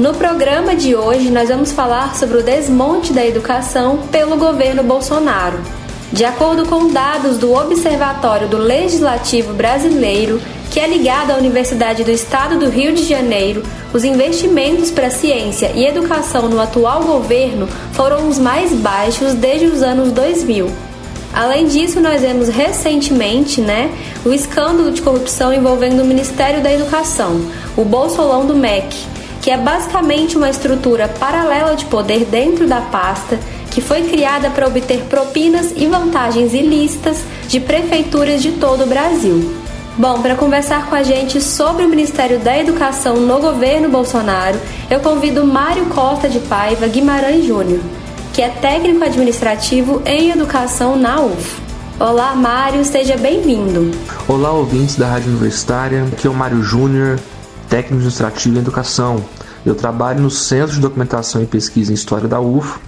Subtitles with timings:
[0.00, 5.60] No programa de hoje, nós vamos falar sobre o desmonte da educação pelo governo Bolsonaro.
[6.10, 12.10] De acordo com dados do Observatório do Legislativo Brasileiro, que é ligado à Universidade do
[12.10, 18.26] Estado do Rio de Janeiro, os investimentos para ciência e educação no atual governo foram
[18.26, 20.70] os mais baixos desde os anos 2000.
[21.34, 23.92] Além disso, nós vemos recentemente né,
[24.24, 27.38] o escândalo de corrupção envolvendo o Ministério da Educação,
[27.76, 28.96] o Bolsolão do MEC,
[29.40, 33.38] que é basicamente uma estrutura paralela de poder dentro da pasta
[33.70, 39.54] que foi criada para obter propinas e vantagens ilícitas de prefeituras de todo o Brasil.
[39.96, 44.58] Bom, para conversar com a gente sobre o Ministério da Educação no governo Bolsonaro,
[44.90, 47.80] eu convido Mário Costa de Paiva Guimarães Júnior,
[48.32, 51.60] que é técnico administrativo em educação na UF.
[51.98, 53.90] Olá, Mário, seja bem-vindo.
[54.26, 56.04] Olá, ouvintes da Rádio Universitária.
[56.10, 57.20] Aqui é o Mário Júnior,
[57.70, 59.24] técnico administrativo em educação.
[59.64, 62.80] Eu trabalho no Centro de Documentação e Pesquisa em História da UF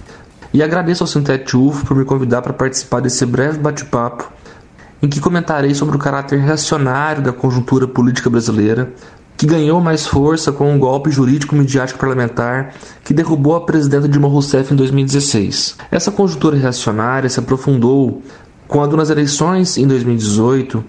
[0.53, 4.31] e agradeço ao Sintete UF por me convidar para participar desse breve bate-papo
[5.01, 8.93] em que comentarei sobre o caráter reacionário da conjuntura política brasileira,
[9.35, 12.73] que ganhou mais força com um golpe jurídico midiático parlamentar
[13.03, 15.75] que derrubou a presidenta Dilma Rousseff em 2016.
[15.91, 18.21] Essa conjuntura reacionária se aprofundou
[18.67, 20.83] quando nas eleições em 2018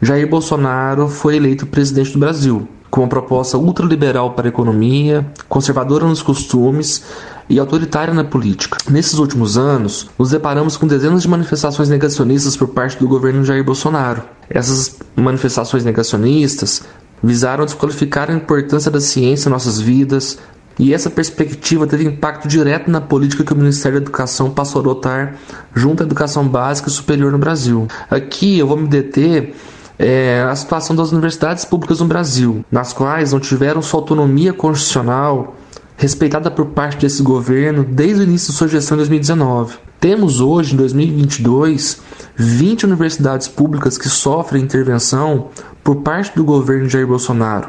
[0.00, 6.06] Jair Bolsonaro foi eleito presidente do Brasil com uma proposta ultraliberal para a economia, conservadora
[6.06, 7.04] nos costumes
[7.48, 8.78] e autoritária na política.
[8.88, 13.64] Nesses últimos anos, nos deparamos com dezenas de manifestações negacionistas por parte do governo Jair
[13.64, 14.22] Bolsonaro.
[14.48, 16.82] Essas manifestações negacionistas
[17.22, 20.38] visaram desqualificar a importância da ciência em nossas vidas,
[20.78, 24.82] e essa perspectiva teve impacto direto na política que o Ministério da Educação passou a
[24.82, 25.34] adotar
[25.74, 27.86] junto à educação básica e superior no Brasil.
[28.10, 29.54] Aqui eu vou me deter
[30.02, 35.54] é, a situação das universidades públicas no Brasil, nas quais não tiveram sua autonomia constitucional
[35.94, 39.76] respeitada por parte desse governo desde o início de sua gestão em 2019.
[40.00, 42.00] Temos hoje, em 2022,
[42.34, 45.48] 20 universidades públicas que sofrem intervenção
[45.84, 47.68] por parte do governo Jair Bolsonaro,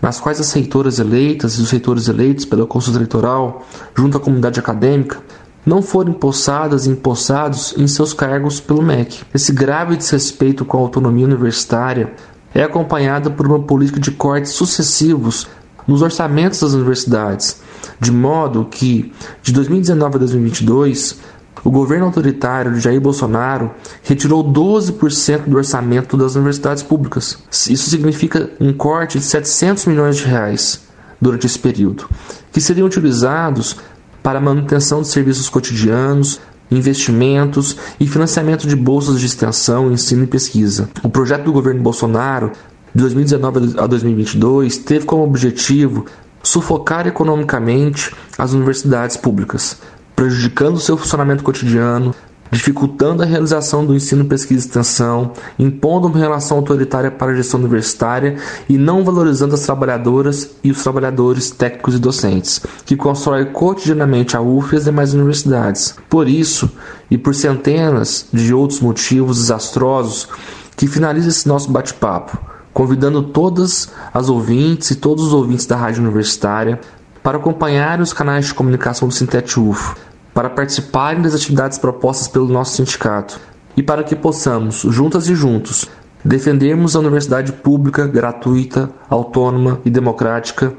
[0.00, 4.60] nas quais as reitoras eleitas e os reitores eleitos pela consulta eleitoral, junto à comunidade
[4.60, 5.18] acadêmica,
[5.64, 9.22] não foram empossadas e empossados em seus cargos pelo MEC.
[9.32, 12.12] Esse grave desrespeito com a autonomia universitária
[12.54, 15.46] é acompanhado por uma política de cortes sucessivos
[15.86, 17.60] nos orçamentos das universidades,
[18.00, 21.18] de modo que, de 2019 a 2022,
[21.62, 23.70] o governo autoritário de Jair Bolsonaro
[24.02, 27.38] retirou 12% do orçamento das universidades públicas.
[27.50, 30.82] Isso significa um corte de 700 milhões de reais
[31.20, 32.06] durante esse período,
[32.52, 33.78] que seriam utilizados
[34.24, 36.40] para a manutenção de serviços cotidianos,
[36.70, 40.88] investimentos e financiamento de bolsas de extensão, ensino e pesquisa.
[41.02, 42.50] O projeto do governo Bolsonaro,
[42.94, 46.06] de 2019 a 2022, teve como objetivo
[46.42, 49.76] sufocar economicamente as universidades públicas,
[50.16, 52.14] prejudicando seu funcionamento cotidiano,
[52.50, 57.60] dificultando a realização do ensino, pesquisa e extensão, impondo uma relação autoritária para a gestão
[57.60, 58.36] universitária
[58.68, 64.40] e não valorizando as trabalhadoras e os trabalhadores técnicos e docentes, que constroem cotidianamente a
[64.40, 65.96] UF e as demais universidades.
[66.08, 66.70] Por isso,
[67.10, 70.28] e por centenas de outros motivos desastrosos,
[70.76, 72.38] que finaliza esse nosso bate-papo,
[72.72, 76.80] convidando todas as ouvintes e todos os ouvintes da Rádio Universitária
[77.22, 79.96] para acompanhar os canais de comunicação do Sintete UFO,
[80.34, 83.40] para participarem das atividades propostas pelo nosso sindicato
[83.76, 85.86] e para que possamos, juntas e juntos,
[86.24, 90.74] defendermos a universidade pública, gratuita, autônoma e democrática,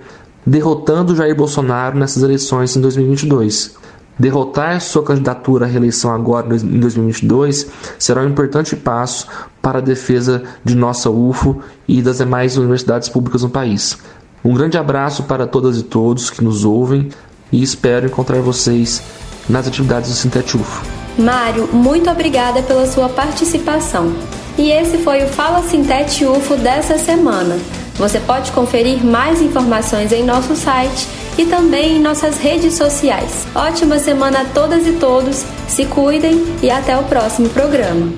[0.46, 3.76] derrotando Jair Bolsonaro nessas eleições em 2022.
[4.18, 7.68] Derrotar sua candidatura à reeleição agora em 2022
[8.00, 9.28] será um importante passo
[9.62, 13.98] para a defesa de nossa UFO e das demais universidades públicas no país.
[14.44, 17.10] Um grande abraço para todas e todos que nos ouvem
[17.52, 19.04] e espero encontrar vocês
[19.50, 20.84] nas atividades do Sintetufo.
[21.18, 24.14] Mário, muito obrigada pela sua participação.
[24.58, 27.58] E esse foi o Fala Sintete UFO dessa semana.
[27.96, 31.08] Você pode conferir mais informações em nosso site
[31.38, 33.46] e também em nossas redes sociais.
[33.54, 38.12] Ótima semana a todas e todos, se cuidem e até o próximo programa.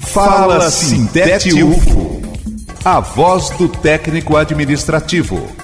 [0.00, 2.22] Fala Sintete UFO,
[2.84, 5.63] a voz do técnico administrativo.